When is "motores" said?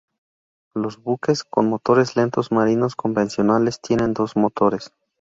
1.69-2.15, 4.35-4.91